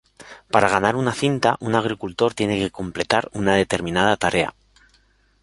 Para 0.53 0.67
ganar 0.75 0.95
una 0.95 1.13
cinta, 1.13 1.57
un 1.59 1.75
agricultor 1.75 2.33
tiene 2.33 2.57
que 2.57 2.71
completar 2.71 3.29
una 3.35 3.53
determinada 3.53 4.17
tarea. 4.17 4.55